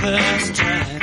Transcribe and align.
first 0.00 0.54
time. 0.54 0.99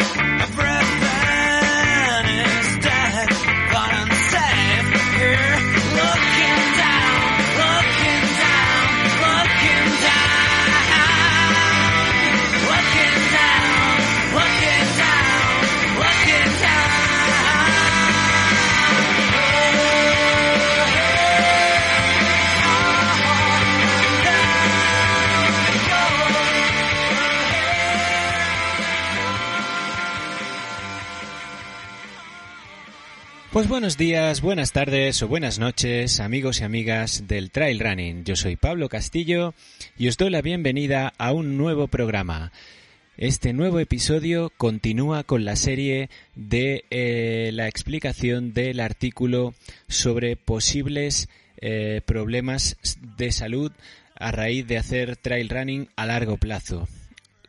Pues 33.57 33.69
buenos 33.69 33.97
días, 33.97 34.41
buenas 34.41 34.71
tardes 34.71 35.23
o 35.23 35.27
buenas 35.27 35.57
noches, 35.57 36.19
amigos 36.19 36.61
y 36.61 36.63
amigas 36.63 37.23
del 37.27 37.49
Trail 37.49 37.79
Running. 37.79 38.23
Yo 38.23 38.35
soy 38.35 38.55
Pablo 38.55 38.87
Castillo 38.87 39.55
y 39.97 40.09
os 40.09 40.17
doy 40.17 40.29
la 40.29 40.43
bienvenida 40.43 41.11
a 41.17 41.31
un 41.31 41.57
nuevo 41.57 41.87
programa. 41.87 42.51
Este 43.17 43.53
nuevo 43.53 43.79
episodio 43.79 44.51
continúa 44.57 45.23
con 45.23 45.43
la 45.43 45.55
serie 45.55 46.11
de 46.35 46.85
eh, 46.91 47.49
la 47.51 47.67
explicación 47.67 48.53
del 48.53 48.79
artículo 48.79 49.55
sobre 49.87 50.35
posibles 50.35 51.27
eh, 51.59 52.01
problemas 52.05 52.77
de 53.17 53.31
salud 53.31 53.71
a 54.19 54.31
raíz 54.31 54.67
de 54.67 54.77
hacer 54.77 55.17
trail 55.17 55.49
running 55.49 55.89
a 55.95 56.05
largo 56.05 56.37
plazo, 56.37 56.87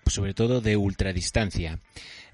sobre 0.06 0.32
todo 0.32 0.62
de 0.62 0.78
ultradistancia. 0.78 1.80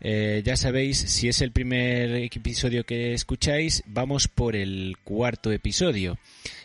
Eh, 0.06 0.42
ya 0.44 0.54
sabéis, 0.58 0.98
si 0.98 1.28
es 1.28 1.40
el 1.40 1.50
primer 1.50 2.14
episodio 2.16 2.84
que 2.84 3.14
escucháis, 3.14 3.82
vamos 3.86 4.28
por 4.28 4.54
el 4.54 4.98
cuarto 5.02 5.50
episodio. 5.50 6.18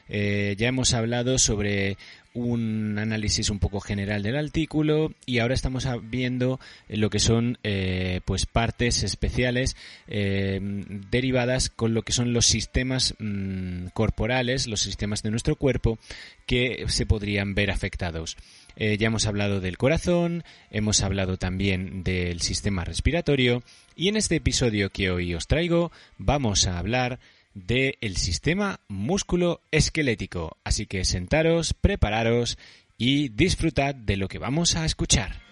Eh, 0.10 0.56
ya 0.58 0.68
hemos 0.68 0.94
hablado 0.94 1.40
sobre 1.40 1.96
un 2.40 2.98
análisis 2.98 3.50
un 3.50 3.60
poco 3.60 3.80
general 3.80 4.24
del 4.24 4.38
artículo 4.38 5.14
y 5.26 5.40
ahora 5.40 5.54
estamos 5.54 5.88
viendo 6.04 6.60
lo 6.88 7.10
que 7.10 7.20
son 7.20 7.58
eh, 7.64 8.22
pues 8.26 8.46
partes 8.46 9.04
especiales 9.04 9.76
derivadas 10.08 11.70
con 11.70 11.94
lo 11.94 12.02
que 12.02 12.14
son 12.14 12.34
los 12.34 12.46
sistemas 12.46 13.16
mm, 13.20 13.88
corporales, 13.94 14.68
los 14.68 14.82
sistemas 14.82 15.24
de 15.24 15.32
nuestro 15.32 15.56
cuerpo 15.56 16.00
que 16.46 16.86
se 16.88 17.06
podrían 17.06 17.54
ver 17.54 17.72
afectados. 17.72 18.38
Eh, 18.76 18.98
ya 18.98 19.08
hemos 19.08 19.28
hablado 19.28 19.60
del 19.60 19.78
corazón, 19.78 20.44
hemos 20.72 21.02
hablado 21.02 21.38
también 21.38 22.04
del 22.04 22.42
sistema 22.42 22.86
respiratorio 22.86 23.62
y 23.96 24.08
en 24.08 24.16
este 24.16 24.38
episodio 24.38 24.90
que 24.90 25.12
hoy 25.12 25.34
os 25.36 25.48
traigo 25.48 25.92
vamos 26.18 26.66
a 26.66 26.80
hablar 26.80 27.20
del 27.54 28.18
sistema 28.18 28.80
músculo 28.88 29.62
esquelético. 29.72 30.58
Así 30.64 30.86
que 30.86 31.06
sentaros, 31.06 31.74
prepararos 31.74 32.58
y 32.98 33.30
disfrutad 33.30 33.96
de 33.96 34.18
lo 34.18 34.28
que 34.28 34.40
vamos 34.40 34.76
a 34.76 34.86
escuchar. 34.86 35.49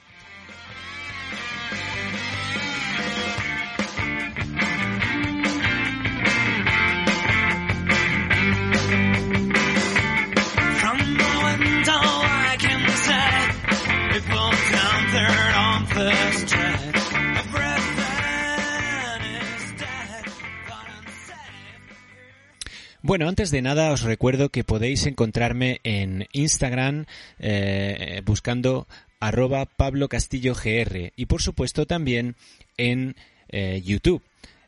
Bueno, 23.07 23.29
antes 23.29 23.51
de 23.51 23.62
nada 23.62 23.94
os 23.94 24.01
recuerdo 24.01 24.50
que 24.50 24.66
podéis 24.66 25.06
encontrarme 25.06 25.79
en 25.85 26.28
Instagram 26.34 27.06
eh, 27.40 28.22
buscando 28.25 28.85
arroba 29.22 29.66
Pablo 29.66 30.09
Castillo 30.09 30.53
GR 30.53 31.13
y 31.16 31.25
por 31.25 31.41
supuesto 31.41 31.85
también 31.85 32.35
en 32.75 33.16
eh, 33.47 33.81
YouTube. 33.81 34.22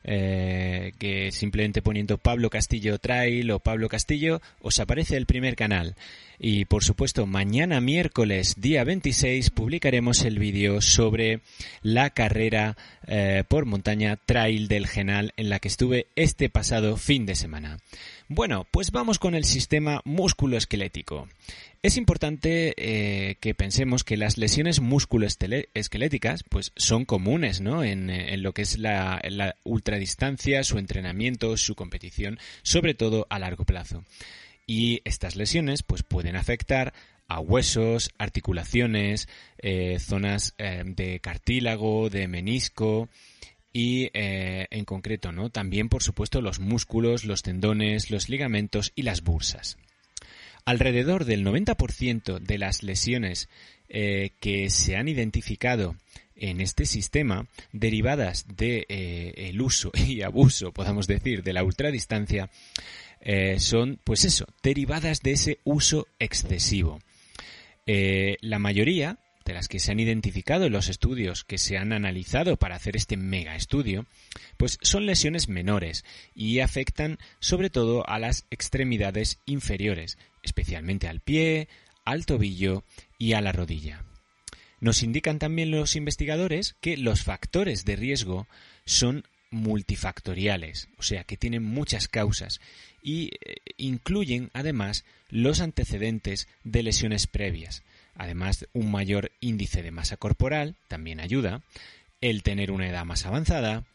Eh, 0.05 0.93
que 0.97 1.33
simplemente 1.33 1.81
poniendo 1.81 2.17
Pablo 2.17 2.49
Castillo 2.49 2.97
Trail 2.99 3.51
o 3.51 3.59
Pablo 3.59 3.89
Castillo 3.89 4.41
os 4.61 4.79
aparece 4.79 5.17
el 5.17 5.25
primer 5.25 5.57
canal. 5.57 5.95
Y 6.39 6.63
por 6.63 6.85
supuesto, 6.85 7.25
mañana 7.25 7.81
miércoles 7.81 8.55
día 8.57 8.85
26 8.85 9.49
publicaremos 9.49 10.23
el 10.23 10.39
vídeo 10.39 10.79
sobre 10.79 11.41
la 11.81 12.11
carrera 12.11 12.77
por 13.49 13.65
montaña 13.65 14.17
Trail 14.25 14.69
del 14.69 14.87
Genal 14.87 15.33
en 15.35 15.49
la 15.49 15.59
que 15.59 15.67
estuve 15.67 16.07
este 16.15 16.47
pasado 16.47 16.95
fin 16.95 17.25
de 17.25 17.35
semana. 17.35 17.79
Bueno, 18.29 18.65
pues 18.69 18.91
vamos 18.91 19.17
con 19.19 19.33
el 19.33 19.43
sistema 19.43 20.01
musculoesquelético. 20.05 21.27
Es 21.81 21.97
importante 21.97 22.73
eh, 22.77 23.37
que 23.41 23.55
pensemos 23.55 24.03
que 24.03 24.17
las 24.17 24.37
lesiones 24.37 24.81
musculoesqueléticas 24.81 26.43
pues, 26.47 26.71
son 26.75 27.05
comunes 27.05 27.59
¿no? 27.59 27.83
en, 27.83 28.09
en 28.09 28.43
lo 28.43 28.53
que 28.53 28.61
es 28.61 28.77
la, 28.77 29.19
la 29.29 29.55
ultradistancia, 29.63 30.63
su 30.63 30.77
entrenamiento, 30.77 31.57
su 31.57 31.73
competición, 31.75 32.37
sobre 32.61 32.93
todo 32.93 33.25
a 33.29 33.39
largo 33.39 33.65
plazo 33.65 34.03
y 34.69 35.01
estas 35.03 35.35
lesiones 35.35 35.81
pues 35.81 36.03
pueden 36.03 36.35
afectar 36.35 36.93
a 37.27 37.39
huesos, 37.39 38.11
articulaciones, 38.19 39.27
eh, 39.57 39.97
zonas 39.99 40.53
eh, 40.59 40.83
de 40.85 41.19
cartílago, 41.19 42.11
de 42.11 42.27
menisco 42.27 43.09
y 43.71 44.09
eh, 44.13 44.67
en 44.71 44.85
concreto, 44.85 45.31
¿no? 45.31 45.49
También, 45.49 45.89
por 45.89 46.03
supuesto, 46.03 46.41
los 46.41 46.59
músculos, 46.59 47.25
los 47.25 47.41
tendones, 47.41 48.11
los 48.11 48.29
ligamentos 48.29 48.91
y 48.95 49.03
las 49.03 49.21
bursas. 49.21 49.77
Alrededor 50.65 51.25
del 51.25 51.45
90% 51.45 52.39
de 52.39 52.57
las 52.57 52.83
lesiones 52.83 53.49
que 53.87 54.69
se 54.69 54.97
han 54.97 55.07
identificado 55.07 55.95
en 56.35 56.61
este 56.61 56.85
sistema 56.85 57.47
derivadas 57.71 58.45
del 58.47 58.85
de, 58.87 59.33
el 59.35 59.59
uso 59.61 59.91
y 59.95 60.21
abuso, 60.21 60.71
podamos 60.71 61.07
decir, 61.07 61.41
de 61.41 61.53
la 61.53 61.63
ultradistancia, 61.63 62.51
eh, 63.21 63.59
son, 63.59 63.99
pues 64.03 64.23
eso, 64.25 64.45
derivadas 64.63 65.21
de 65.21 65.31
ese 65.31 65.59
uso 65.63 66.07
excesivo. 66.19 66.99
Eh, 67.85 68.37
la 68.41 68.59
mayoría 68.59 69.17
de 69.49 69.55
las 69.55 69.67
que 69.67 69.79
se 69.79 69.91
han 69.91 69.99
identificado 69.99 70.65
en 70.65 70.73
los 70.73 70.89
estudios 70.89 71.43
que 71.43 71.57
se 71.57 71.79
han 71.79 71.91
analizado 71.91 72.57
para 72.57 72.75
hacer 72.75 72.95
este 72.95 73.17
mega 73.17 73.55
estudio, 73.55 74.05
pues 74.57 74.77
son 74.83 75.07
lesiones 75.07 75.49
menores 75.49 76.05
y 76.35 76.59
afectan 76.59 77.17
sobre 77.39 77.71
todo 77.71 78.07
a 78.07 78.19
las 78.19 78.45
extremidades 78.51 79.39
inferiores, 79.47 80.19
especialmente 80.43 81.07
al 81.07 81.19
pie, 81.19 81.67
al 82.05 82.27
tobillo 82.27 82.83
y 83.17 83.33
a 83.33 83.41
la 83.41 83.51
rodilla. 83.51 84.03
Nos 84.81 85.01
indican 85.01 85.39
también 85.39 85.71
los 85.71 85.95
investigadores 85.95 86.75
que 86.79 86.95
los 86.95 87.23
factores 87.23 87.85
de 87.85 87.95
riesgo 87.95 88.47
son 88.85 89.25
multifactoriales, 89.49 90.89
o 90.99 91.01
sea 91.01 91.23
que 91.23 91.37
tienen 91.37 91.63
muchas 91.63 92.07
causas 92.07 92.61
y 93.01 93.31
eh, 93.43 93.55
incluyen 93.77 94.51
además 94.53 95.05
los 95.29 95.59
antecedentes 95.59 96.47
de 96.63 96.83
lesiones 96.83 97.25
previas. 97.25 97.81
Además, 98.19 98.67
un 98.73 98.91
mayor 98.91 99.31
índice 99.39 99.81
de 99.81 99.91
masa 99.91 100.17
corporal 100.17 100.75
también 100.89 101.21
ayuda, 101.21 101.63
el 102.19 102.43
tener 102.43 102.69
una 102.69 102.89
edad 102.89 103.05
más 103.05 103.25
avanzada, 103.25 103.85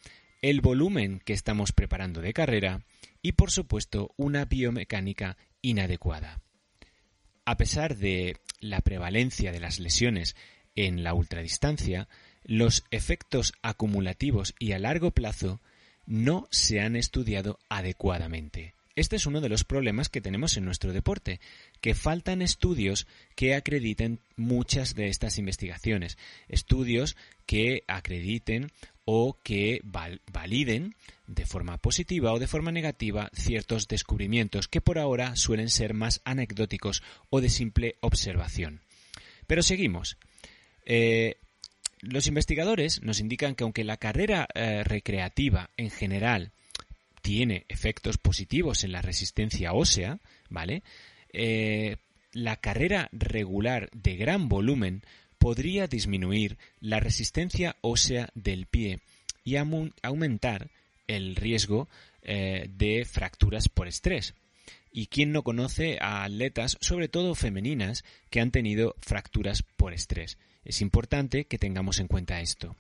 el 0.40 0.62
volumen 0.62 1.20
que 1.26 1.34
estamos 1.34 1.72
preparando 1.72 2.22
de 2.22 2.32
carrera 2.32 2.86
y, 3.20 3.32
por 3.32 3.50
supuesto, 3.50 4.14
una 4.16 4.46
biomecánica 4.46 5.36
inadecuada. 5.60 6.40
A 7.44 7.58
pesar 7.58 7.98
de 7.98 8.38
la 8.60 8.80
prevalencia 8.80 9.52
de 9.52 9.60
las 9.60 9.78
lesiones 9.78 10.36
en 10.74 11.04
la 11.04 11.12
ultradistancia, 11.12 12.08
los 12.44 12.84
efectos 12.90 13.52
acumulativos 13.60 14.54
y 14.58 14.72
a 14.72 14.78
largo 14.78 15.10
plazo 15.10 15.60
no 16.06 16.48
se 16.50 16.80
han 16.80 16.96
estudiado 16.96 17.58
adecuadamente. 17.68 18.74
Este 18.96 19.16
es 19.16 19.26
uno 19.26 19.40
de 19.40 19.48
los 19.48 19.64
problemas 19.64 20.08
que 20.08 20.20
tenemos 20.20 20.56
en 20.56 20.64
nuestro 20.64 20.92
deporte, 20.92 21.40
que 21.80 21.94
faltan 21.94 22.42
estudios 22.42 23.08
que 23.34 23.56
acrediten 23.56 24.20
muchas 24.36 24.94
de 24.94 25.08
estas 25.08 25.38
investigaciones, 25.38 26.16
estudios 26.48 27.16
que 27.44 27.82
acrediten 27.88 28.70
o 29.04 29.36
que 29.42 29.80
validen 29.84 30.94
de 31.26 31.44
forma 31.44 31.76
positiva 31.78 32.32
o 32.32 32.38
de 32.38 32.46
forma 32.46 32.70
negativa 32.70 33.30
ciertos 33.34 33.88
descubrimientos 33.88 34.68
que 34.68 34.80
por 34.80 34.98
ahora 34.98 35.34
suelen 35.34 35.70
ser 35.70 35.92
más 35.92 36.20
anecdóticos 36.24 37.02
o 37.30 37.40
de 37.40 37.50
simple 37.50 37.96
observación. 38.00 38.80
Pero 39.46 39.62
seguimos. 39.62 40.16
Eh, 40.86 41.36
los 42.00 42.28
investigadores 42.28 43.02
nos 43.02 43.18
indican 43.18 43.54
que 43.54 43.64
aunque 43.64 43.82
la 43.82 43.96
carrera 43.96 44.46
eh, 44.54 44.84
recreativa 44.84 45.70
en 45.76 45.90
general 45.90 46.52
tiene 47.24 47.64
efectos 47.70 48.18
positivos 48.18 48.84
en 48.84 48.92
la 48.92 49.00
resistencia 49.00 49.72
ósea, 49.72 50.18
¿vale? 50.50 50.82
Eh, 51.32 51.96
la 52.34 52.56
carrera 52.56 53.08
regular 53.12 53.88
de 53.94 54.16
gran 54.16 54.50
volumen 54.50 55.02
podría 55.38 55.86
disminuir 55.86 56.58
la 56.80 57.00
resistencia 57.00 57.76
ósea 57.80 58.28
del 58.34 58.66
pie 58.66 59.00
y 59.42 59.56
aumentar 59.56 60.68
el 61.06 61.34
riesgo 61.34 61.88
eh, 62.20 62.68
de 62.76 63.06
fracturas 63.06 63.70
por 63.70 63.88
estrés. 63.88 64.34
¿Y 64.92 65.06
quién 65.06 65.32
no 65.32 65.42
conoce 65.44 65.96
a 66.02 66.24
atletas, 66.24 66.76
sobre 66.82 67.08
todo 67.08 67.34
femeninas, 67.34 68.04
que 68.28 68.40
han 68.40 68.50
tenido 68.50 68.96
fracturas 68.98 69.62
por 69.62 69.94
estrés? 69.94 70.36
Es 70.66 70.82
importante 70.82 71.46
que 71.46 71.58
tengamos 71.58 72.00
en 72.00 72.06
cuenta 72.06 72.42
esto. 72.42 72.76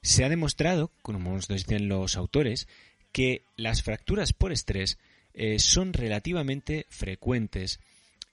Se 0.00 0.24
ha 0.24 0.30
demostrado, 0.30 0.92
como 1.02 1.34
nos 1.34 1.48
dicen 1.48 1.88
los 1.88 2.16
autores, 2.16 2.68
que 3.16 3.40
las 3.56 3.82
fracturas 3.82 4.34
por 4.34 4.52
estrés 4.52 4.98
eh, 5.32 5.58
son 5.58 5.94
relativamente 5.94 6.84
frecuentes 6.90 7.80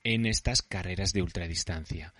en 0.02 0.26
estas 0.26 0.60
carreras 0.60 1.14
de 1.14 1.22
ultradistancia 1.22 2.12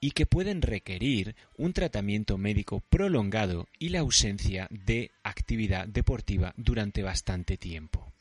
y 0.00 0.10
que 0.10 0.26
pueden 0.26 0.60
requerir 0.60 1.34
un 1.56 1.72
tratamiento 1.72 2.36
médico 2.36 2.80
prolongado 2.90 3.68
y 3.78 3.88
la 3.88 4.00
ausencia 4.00 4.68
de 4.68 5.12
actividad 5.22 5.88
deportiva 5.88 6.52
durante 6.58 7.02
bastante 7.02 7.56
tiempo. 7.56 8.12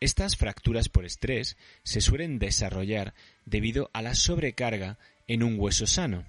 Estas 0.00 0.38
fracturas 0.38 0.88
por 0.88 1.04
estrés 1.04 1.58
se 1.82 2.00
suelen 2.00 2.38
desarrollar 2.38 3.12
debido 3.44 3.90
a 3.92 4.00
la 4.00 4.14
sobrecarga 4.14 4.96
en 5.28 5.42
un 5.42 5.60
hueso 5.60 5.86
sano 5.86 6.24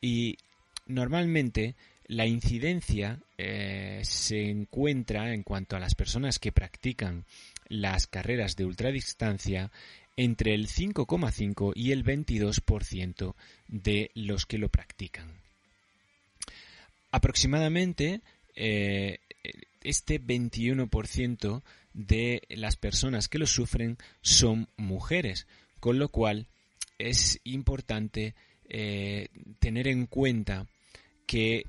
y 0.00 0.38
normalmente 0.86 1.74
la 2.08 2.26
incidencia 2.26 3.20
eh, 3.38 4.00
se 4.04 4.48
encuentra 4.48 5.32
en 5.34 5.42
cuanto 5.42 5.76
a 5.76 5.80
las 5.80 5.94
personas 5.94 6.38
que 6.38 6.52
practican 6.52 7.24
las 7.68 8.06
carreras 8.06 8.56
de 8.56 8.64
ultradistancia 8.64 9.70
entre 10.16 10.54
el 10.54 10.68
5,5 10.68 11.72
y 11.74 11.92
el 11.92 12.04
22% 12.04 13.34
de 13.68 14.10
los 14.14 14.46
que 14.46 14.58
lo 14.58 14.68
practican. 14.68 15.26
Aproximadamente 17.10 18.20
eh, 18.54 19.18
este 19.82 20.20
21% 20.20 21.62
de 21.92 22.42
las 22.50 22.76
personas 22.76 23.28
que 23.28 23.38
lo 23.38 23.46
sufren 23.46 23.98
son 24.22 24.68
mujeres, 24.76 25.46
con 25.80 25.98
lo 25.98 26.08
cual 26.08 26.46
es 26.98 27.40
importante 27.44 28.34
eh, 28.68 29.28
tener 29.60 29.88
en 29.88 30.06
cuenta 30.06 30.66
que 31.26 31.66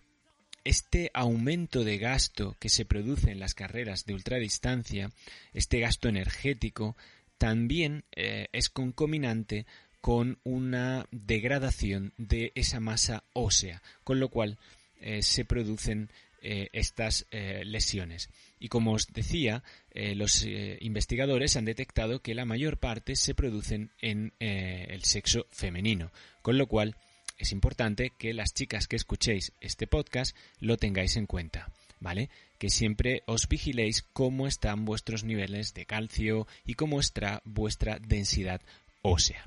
este 0.67 1.11
aumento 1.13 1.85
de 1.85 1.97
gasto 1.97 2.57
que 2.59 2.67
se 2.67 2.83
produce 2.83 3.31
en 3.31 3.39
las 3.39 3.53
carreras 3.53 4.05
de 4.05 4.13
ultradistancia, 4.13 5.09
este 5.53 5.79
gasto 5.79 6.09
energético, 6.09 6.97
también 7.37 8.03
eh, 8.13 8.47
es 8.51 8.69
concominante 8.69 9.65
con 10.01 10.39
una 10.43 11.07
degradación 11.11 12.13
de 12.17 12.51
esa 12.55 12.81
masa 12.81 13.23
ósea, 13.31 13.81
con 14.03 14.19
lo 14.19 14.27
cual 14.27 14.57
eh, 14.99 15.21
se 15.21 15.45
producen 15.45 16.11
eh, 16.41 16.67
estas 16.73 17.25
lesiones. 17.31 18.29
Y 18.59 18.67
como 18.67 18.91
os 18.91 19.07
decía, 19.07 19.63
los 19.93 20.45
investigadores 20.79 21.55
han 21.55 21.65
detectado 21.65 22.21
que 22.21 22.35
la 22.35 22.45
mayor 22.45 22.77
parte 22.77 23.15
se 23.15 23.35
producen 23.35 23.91
en 23.99 24.33
el 24.39 25.03
sexo 25.03 25.47
femenino, 25.49 26.11
con 26.41 26.57
lo 26.57 26.67
cual 26.67 26.95
es 27.37 27.51
importante 27.51 28.11
que 28.17 28.33
las 28.33 28.53
chicas 28.53 28.87
que 28.87 28.95
escuchéis 28.95 29.53
este 29.61 29.87
podcast 29.87 30.35
lo 30.59 30.77
tengáis 30.77 31.17
en 31.17 31.25
cuenta, 31.25 31.71
¿vale? 31.99 32.29
Que 32.57 32.69
siempre 32.69 33.23
os 33.25 33.47
vigiléis 33.47 34.03
cómo 34.13 34.47
están 34.47 34.85
vuestros 34.85 35.23
niveles 35.23 35.73
de 35.73 35.85
calcio 35.85 36.47
y 36.65 36.73
cómo 36.73 36.99
está 36.99 37.41
vuestra 37.45 37.99
densidad 37.99 38.61
ósea. 39.01 39.45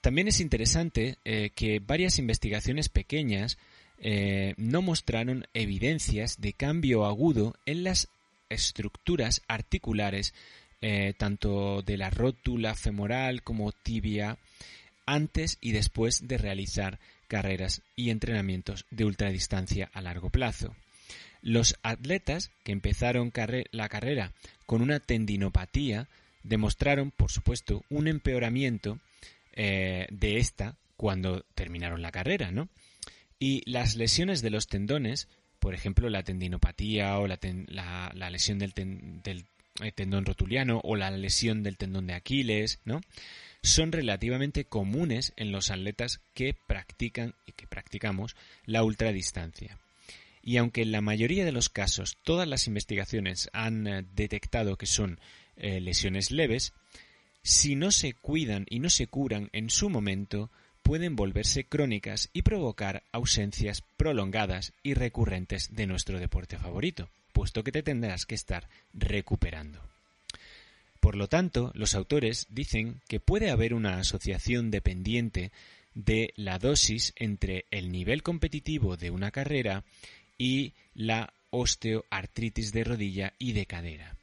También 0.00 0.26
es 0.26 0.40
interesante 0.40 1.16
eh, 1.24 1.50
que 1.54 1.78
varias 1.78 2.18
investigaciones 2.18 2.88
pequeñas 2.88 3.56
eh, 3.98 4.54
no 4.56 4.82
mostraron 4.82 5.46
evidencias 5.54 6.40
de 6.40 6.54
cambio 6.54 7.04
agudo 7.06 7.54
en 7.66 7.84
las 7.84 8.08
estructuras 8.48 9.42
articulares 9.46 10.34
eh, 10.80 11.14
tanto 11.16 11.82
de 11.82 11.96
la 11.96 12.10
rótula 12.10 12.74
femoral 12.74 13.44
como 13.44 13.70
tibia 13.70 14.36
antes 15.06 15.58
y 15.60 15.72
después 15.72 16.26
de 16.26 16.38
realizar 16.38 16.98
carreras 17.28 17.82
y 17.96 18.10
entrenamientos 18.10 18.86
de 18.90 19.04
ultradistancia 19.04 19.90
a 19.92 20.02
largo 20.02 20.30
plazo. 20.30 20.76
Los 21.40 21.76
atletas 21.82 22.50
que 22.62 22.72
empezaron 22.72 23.32
la 23.72 23.88
carrera 23.88 24.32
con 24.66 24.80
una 24.80 25.00
tendinopatía 25.00 26.08
demostraron, 26.44 27.10
por 27.10 27.30
supuesto, 27.30 27.84
un 27.88 28.06
empeoramiento 28.06 29.00
eh, 29.54 30.06
de 30.10 30.38
esta 30.38 30.76
cuando 30.96 31.44
terminaron 31.54 32.00
la 32.00 32.12
carrera, 32.12 32.52
¿no? 32.52 32.68
Y 33.38 33.68
las 33.68 33.96
lesiones 33.96 34.40
de 34.40 34.50
los 34.50 34.68
tendones, 34.68 35.28
por 35.58 35.74
ejemplo, 35.74 36.08
la 36.08 36.22
tendinopatía 36.22 37.18
o 37.18 37.26
la, 37.26 38.30
lesión 38.30 38.58
del, 38.58 38.72
del 38.74 39.46
eh, 39.82 39.90
tendón 39.90 40.24
rotuliano 40.24 40.80
o 40.84 40.94
la 40.94 41.10
lesión 41.10 41.62
del 41.62 41.76
tendón 41.76 42.06
de 42.06 42.14
Aquiles, 42.14 42.78
¿no? 42.84 43.00
Son 43.62 43.92
relativamente 43.92 44.64
comunes 44.64 45.32
en 45.36 45.52
los 45.52 45.70
atletas 45.70 46.20
que 46.34 46.54
practican 46.66 47.34
y 47.46 47.52
que 47.52 47.66
practicamos 47.66 48.36
la 48.66 48.82
ultradistancia. 48.82 49.78
Y 50.42 50.56
aunque 50.56 50.82
en 50.82 50.92
la 50.92 51.00
mayoría 51.00 51.44
de 51.44 51.52
los 51.52 51.68
casos 51.68 52.18
todas 52.24 52.48
las 52.48 52.66
investigaciones 52.66 53.48
han 53.52 53.86
eh, 53.86 54.04
detectado 54.14 54.76
que 54.76 54.86
son 54.86 55.20
eh, 55.56 55.80
lesiones 55.80 56.32
leves, 56.32 56.72
si 57.42 57.76
no 57.76 57.92
se 57.92 58.14
cuidan 58.14 58.66
y 58.68 58.80
no 58.80 58.90
se 58.90 59.06
curan 59.06 59.48
en 59.52 59.70
su 59.70 59.88
momento, 59.88 60.50
pueden 60.82 61.14
volverse 61.14 61.64
crónicas 61.64 62.30
y 62.32 62.42
provocar 62.42 63.04
ausencias 63.12 63.82
prolongadas 63.96 64.72
y 64.82 64.94
recurrentes 64.94 65.74
de 65.74 65.86
nuestro 65.86 66.18
deporte 66.18 66.58
favorito, 66.58 67.08
puesto 67.32 67.62
que 67.62 67.72
te 67.72 67.82
tendrás 67.82 68.26
que 68.26 68.34
estar 68.34 68.68
recuperando. 68.92 69.80
Por 71.02 71.16
lo 71.16 71.26
tanto, 71.26 71.72
los 71.74 71.96
autores 71.96 72.46
dicen 72.48 73.00
que 73.08 73.18
puede 73.18 73.50
haber 73.50 73.74
una 73.74 73.98
asociación 73.98 74.70
dependiente 74.70 75.50
de 75.94 76.32
la 76.36 76.60
dosis 76.60 77.12
entre 77.16 77.66
el 77.72 77.90
nivel 77.90 78.22
competitivo 78.22 78.96
de 78.96 79.10
una 79.10 79.32
carrera 79.32 79.82
y 80.38 80.74
la 80.94 81.34
osteoartritis 81.50 82.70
de 82.70 82.84
rodilla 82.84 83.32
y 83.40 83.50
de 83.50 83.66
cadera. 83.66 84.14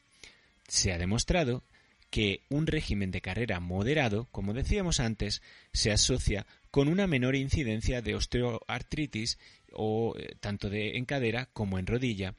Se 0.70 0.94
ha 0.94 0.98
demostrado 0.98 1.64
que 2.12 2.44
un 2.48 2.66
régimen 2.66 3.12
de 3.12 3.20
carrera 3.20 3.60
moderado, 3.60 4.30
como 4.32 4.54
decíamos 4.54 5.02
antes, 5.02 5.42
se 5.74 5.92
asocia 5.92 6.48
con 6.72 6.88
una 6.88 7.08
menor 7.08 7.36
incidencia 7.36 8.02
de 8.02 8.16
osteoartritis 8.16 9.38
o 9.74 10.16
eh, 10.18 10.34
tanto 10.40 10.70
de 10.70 10.96
en 10.96 11.04
cadera 11.04 11.48
como 11.52 11.78
en 11.78 11.88
rodilla 11.88 12.36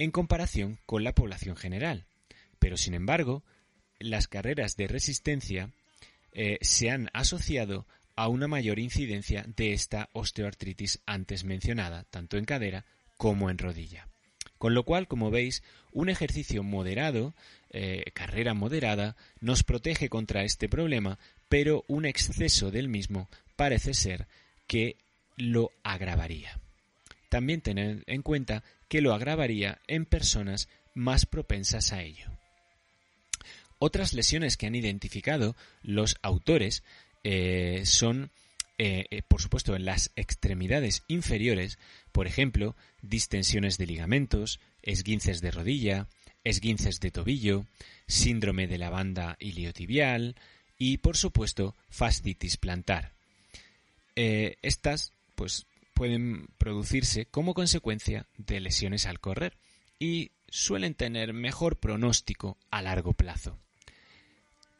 en 0.00 0.10
comparación 0.10 0.80
con 0.84 1.04
la 1.04 1.14
población 1.14 1.54
general. 1.54 2.06
Pero 2.58 2.76
sin 2.76 2.94
embargo, 2.94 3.44
las 4.02 4.28
carreras 4.28 4.76
de 4.76 4.88
resistencia 4.88 5.70
eh, 6.32 6.58
se 6.60 6.90
han 6.90 7.10
asociado 7.12 7.86
a 8.16 8.28
una 8.28 8.48
mayor 8.48 8.78
incidencia 8.78 9.44
de 9.56 9.72
esta 9.72 10.08
osteoartritis 10.12 11.00
antes 11.06 11.44
mencionada, 11.44 12.04
tanto 12.04 12.36
en 12.36 12.44
cadera 12.44 12.84
como 13.16 13.50
en 13.50 13.58
rodilla. 13.58 14.08
Con 14.58 14.74
lo 14.74 14.84
cual, 14.84 15.08
como 15.08 15.30
veis, 15.30 15.62
un 15.92 16.08
ejercicio 16.08 16.62
moderado, 16.62 17.34
eh, 17.70 18.04
carrera 18.14 18.54
moderada, 18.54 19.16
nos 19.40 19.62
protege 19.62 20.08
contra 20.08 20.44
este 20.44 20.68
problema, 20.68 21.18
pero 21.48 21.84
un 21.88 22.06
exceso 22.06 22.70
del 22.70 22.88
mismo 22.88 23.28
parece 23.56 23.94
ser 23.94 24.26
que 24.66 24.96
lo 25.36 25.70
agravaría. 25.82 26.60
También 27.28 27.60
tener 27.60 28.04
en 28.06 28.22
cuenta 28.22 28.62
que 28.88 29.00
lo 29.00 29.14
agravaría 29.14 29.80
en 29.86 30.04
personas 30.04 30.68
más 30.94 31.26
propensas 31.26 31.92
a 31.92 32.02
ello. 32.02 32.30
Otras 33.84 34.12
lesiones 34.12 34.56
que 34.56 34.68
han 34.68 34.76
identificado 34.76 35.56
los 35.82 36.16
autores 36.22 36.84
eh, 37.24 37.82
son, 37.84 38.30
eh, 38.78 39.06
eh, 39.10 39.22
por 39.26 39.42
supuesto, 39.42 39.74
en 39.74 39.84
las 39.84 40.12
extremidades 40.14 41.02
inferiores, 41.08 41.80
por 42.12 42.28
ejemplo, 42.28 42.76
distensiones 43.00 43.78
de 43.78 43.86
ligamentos, 43.88 44.60
esguinces 44.82 45.40
de 45.40 45.50
rodilla, 45.50 46.06
esguinces 46.44 47.00
de 47.00 47.10
tobillo, 47.10 47.66
síndrome 48.06 48.68
de 48.68 48.78
la 48.78 48.88
banda 48.88 49.36
iliotibial 49.40 50.36
y, 50.78 50.98
por 50.98 51.16
supuesto, 51.16 51.74
fascitis 51.90 52.58
plantar. 52.58 53.14
estas, 54.14 55.10
pues, 55.34 55.66
pueden 55.92 56.46
producirse 56.56 57.26
como 57.26 57.52
consecuencia 57.52 58.26
de 58.38 58.60
lesiones 58.60 59.06
al 59.06 59.18
correr 59.18 59.56
y 59.98 60.30
suelen 60.48 60.94
tener 60.94 61.32
mejor 61.32 61.80
pronóstico 61.80 62.56
a 62.70 62.80
largo 62.80 63.14
plazo. 63.14 63.58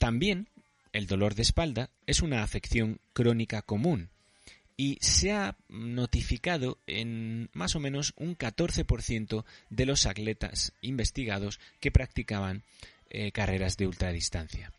También 0.03 0.49
el 0.93 1.07
dolor 1.07 1.37
de 1.37 1.43
espalda 1.43 1.89
es 2.09 2.23
una 2.23 2.43
afección 2.43 2.99
crónica 3.13 3.63
común 3.63 4.09
y 4.77 4.99
se 5.01 5.31
ha 5.31 5.57
notificado 5.69 6.81
en 6.89 7.51
más 7.53 7.77
o 7.77 7.79
menos 7.79 8.13
un 8.17 8.37
14% 8.37 9.45
de 9.71 9.87
los 9.87 10.07
atletas 10.07 10.73
investigados 10.81 11.61
que 11.79 11.93
practicaban 11.93 12.65
eh, 13.11 13.31
carreras 13.31 13.77
de 13.77 13.87
ultradistancia. 13.87 14.73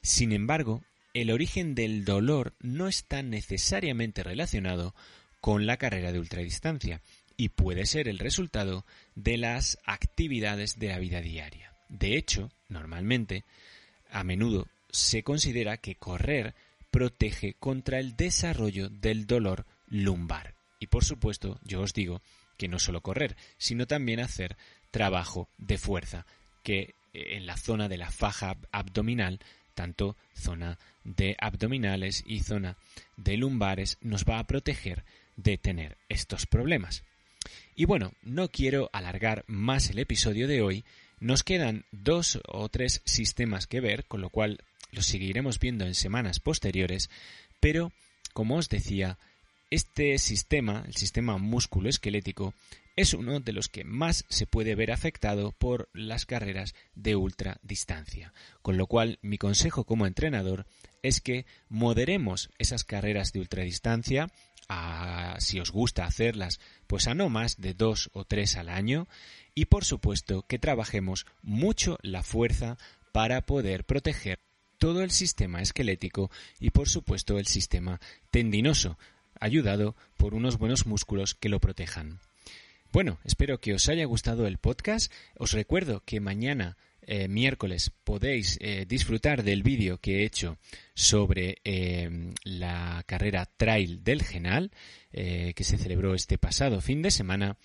Sin 0.00 0.30
embargo, 0.30 0.84
el 1.12 1.32
origen 1.32 1.74
del 1.74 2.04
dolor 2.04 2.54
no 2.60 2.86
está 2.86 3.24
necesariamente 3.24 4.22
relacionado 4.22 4.94
con 5.40 5.66
la 5.66 5.76
carrera 5.76 6.12
de 6.12 6.20
ultradistancia 6.20 7.02
y 7.36 7.48
puede 7.48 7.84
ser 7.84 8.06
el 8.06 8.20
resultado 8.20 8.86
de 9.16 9.38
las 9.38 9.80
actividades 9.82 10.78
de 10.78 10.86
la 10.86 11.00
vida 11.00 11.20
diaria. 11.20 11.72
De 11.88 12.16
hecho, 12.16 12.52
normalmente, 12.68 13.44
a 14.10 14.24
menudo 14.24 14.66
se 14.90 15.22
considera 15.22 15.76
que 15.76 15.96
correr 15.96 16.54
protege 16.90 17.54
contra 17.54 17.98
el 17.98 18.16
desarrollo 18.16 18.88
del 18.88 19.26
dolor 19.26 19.66
lumbar. 19.86 20.54
Y 20.80 20.86
por 20.86 21.04
supuesto, 21.04 21.58
yo 21.64 21.80
os 21.80 21.92
digo 21.92 22.22
que 22.56 22.68
no 22.68 22.78
solo 22.78 23.02
correr, 23.02 23.36
sino 23.56 23.86
también 23.86 24.20
hacer 24.20 24.56
trabajo 24.90 25.48
de 25.58 25.78
fuerza, 25.78 26.26
que 26.62 26.94
eh, 27.12 27.36
en 27.36 27.46
la 27.46 27.56
zona 27.56 27.88
de 27.88 27.98
la 27.98 28.10
faja 28.10 28.56
abdominal, 28.72 29.40
tanto 29.74 30.16
zona 30.34 30.78
de 31.04 31.36
abdominales 31.38 32.24
y 32.26 32.40
zona 32.40 32.76
de 33.16 33.36
lumbares, 33.36 33.98
nos 34.00 34.24
va 34.24 34.38
a 34.38 34.46
proteger 34.46 35.04
de 35.36 35.56
tener 35.56 35.96
estos 36.08 36.46
problemas. 36.46 37.04
Y 37.74 37.84
bueno, 37.84 38.12
no 38.22 38.48
quiero 38.48 38.90
alargar 38.92 39.44
más 39.46 39.90
el 39.90 40.00
episodio 40.00 40.48
de 40.48 40.62
hoy, 40.62 40.84
Nos 41.20 41.42
quedan 41.42 41.84
dos 41.90 42.40
o 42.46 42.68
tres 42.68 43.02
sistemas 43.04 43.66
que 43.66 43.80
ver, 43.80 44.04
con 44.06 44.20
lo 44.20 44.30
cual 44.30 44.60
los 44.92 45.06
seguiremos 45.06 45.58
viendo 45.58 45.84
en 45.84 45.94
semanas 45.94 46.40
posteriores, 46.40 47.10
pero, 47.60 47.92
como 48.32 48.56
os 48.56 48.68
decía, 48.68 49.18
este 49.70 50.16
sistema, 50.18 50.84
el 50.86 50.94
sistema 50.94 51.38
músculo-esquelético, 51.38 52.54
es 52.96 53.14
uno 53.14 53.38
de 53.38 53.52
los 53.52 53.68
que 53.68 53.84
más 53.84 54.24
se 54.28 54.46
puede 54.46 54.74
ver 54.74 54.90
afectado 54.90 55.52
por 55.52 55.88
las 55.92 56.26
carreras 56.26 56.74
de 56.96 57.14
ultradistancia. 57.14 58.32
Con 58.60 58.76
lo 58.76 58.86
cual, 58.88 59.18
mi 59.22 59.38
consejo 59.38 59.84
como 59.84 60.06
entrenador 60.06 60.66
es 61.02 61.20
que 61.20 61.46
moderemos 61.68 62.50
esas 62.58 62.82
carreras 62.82 63.32
de 63.32 63.38
ultradistancia, 63.38 64.30
a, 64.68 65.36
si 65.38 65.60
os 65.60 65.70
gusta 65.70 66.06
hacerlas, 66.06 66.60
pues 66.88 67.06
a 67.06 67.14
no 67.14 67.28
más 67.28 67.60
de 67.60 67.72
dos 67.72 68.10
o 68.14 68.24
tres 68.24 68.56
al 68.56 68.68
año, 68.68 69.06
y 69.58 69.64
por 69.64 69.84
supuesto 69.84 70.44
que 70.46 70.60
trabajemos 70.60 71.26
mucho 71.42 71.98
la 72.02 72.22
fuerza 72.22 72.78
para 73.10 73.44
poder 73.44 73.82
proteger 73.82 74.38
todo 74.78 75.02
el 75.02 75.10
sistema 75.10 75.60
esquelético 75.60 76.30
y 76.60 76.70
por 76.70 76.88
supuesto 76.88 77.40
el 77.40 77.48
sistema 77.48 78.00
tendinoso, 78.30 79.00
ayudado 79.40 79.96
por 80.16 80.34
unos 80.34 80.58
buenos 80.58 80.86
músculos 80.86 81.34
que 81.34 81.48
lo 81.48 81.58
protejan. 81.58 82.20
Bueno, 82.92 83.18
espero 83.24 83.58
que 83.58 83.74
os 83.74 83.88
haya 83.88 84.04
gustado 84.04 84.46
el 84.46 84.58
podcast. 84.58 85.12
Os 85.36 85.50
recuerdo 85.50 86.04
que 86.06 86.20
mañana 86.20 86.76
eh, 87.02 87.26
miércoles 87.26 87.90
podéis 88.04 88.58
eh, 88.60 88.86
disfrutar 88.86 89.42
del 89.42 89.64
vídeo 89.64 89.98
que 89.98 90.20
he 90.20 90.24
hecho 90.24 90.58
sobre 90.94 91.58
eh, 91.64 92.32
la 92.44 93.02
carrera 93.06 93.46
trail 93.46 94.04
del 94.04 94.22
Genal 94.22 94.70
que 95.10 95.64
se 95.64 95.78
celebró 95.78 96.14
este 96.14 96.36
pasado 96.36 96.82
fin 96.82 97.00
de 97.00 97.10
semana 97.10 97.56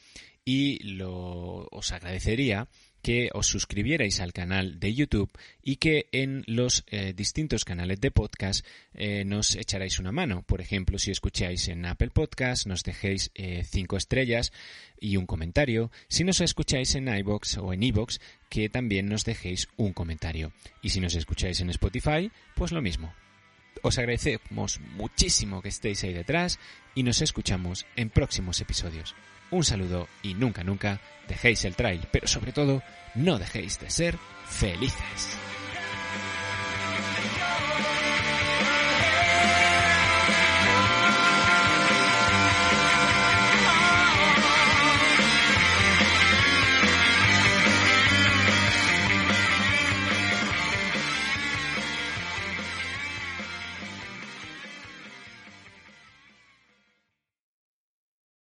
y 0.45 0.79
lo, 0.83 1.67
os 1.71 1.91
agradecería 1.91 2.67
que 3.03 3.29
os 3.33 3.47
suscribierais 3.47 4.21
al 4.21 4.31
canal 4.31 4.79
de 4.79 4.93
YouTube 4.95 5.29
y 5.61 5.75
que 5.75 6.07
en 6.13 6.43
los 6.47 6.85
eh, 6.87 7.13
distintos 7.13 7.65
canales 7.65 7.99
de 7.99 8.11
podcast 8.11 8.65
eh, 8.93 9.25
nos 9.25 9.55
echarais 9.55 9.99
una 9.99 10.13
mano. 10.13 10.43
Por 10.43 10.61
ejemplo, 10.61 10.97
si 10.97 11.11
escucháis 11.11 11.67
en 11.67 11.85
Apple 11.85 12.11
Podcast, 12.11 12.65
nos 12.65 12.83
dejéis 12.83 13.29
eh, 13.35 13.63
cinco 13.69 13.97
estrellas 13.97 14.53
y 14.97 15.17
un 15.17 15.25
comentario. 15.25 15.91
Si 16.07 16.23
nos 16.23 16.39
escucháis 16.39 16.95
en 16.95 17.13
iBox 17.13 17.57
o 17.57 17.73
en 17.73 17.83
iBox, 17.83 18.21
que 18.49 18.69
también 18.69 19.07
nos 19.07 19.25
dejéis 19.25 19.67
un 19.75 19.91
comentario. 19.91 20.53
Y 20.81 20.89
si 20.89 21.01
nos 21.01 21.15
escucháis 21.15 21.59
en 21.59 21.69
Spotify, 21.71 22.31
pues 22.55 22.71
lo 22.71 22.81
mismo. 22.81 23.13
Os 23.81 23.97
agradecemos 23.97 24.79
muchísimo 24.79 25.61
que 25.61 25.69
estéis 25.69 26.05
ahí 26.05 26.13
detrás 26.13 26.57
y 26.95 27.03
nos 27.03 27.21
escuchamos 27.21 27.85
en 27.97 28.09
próximos 28.09 28.61
episodios. 28.61 29.13
Un 29.53 29.63
saludo 29.63 30.07
y 30.23 30.33
nunca, 30.33 30.63
nunca 30.63 30.99
dejéis 31.27 31.63
el 31.65 31.75
trail, 31.75 32.01
pero 32.11 32.25
sobre 32.25 32.51
todo, 32.51 32.81
no 33.13 33.37
dejéis 33.37 33.79
de 33.79 33.91
ser 33.91 34.17
felices. 34.47 35.37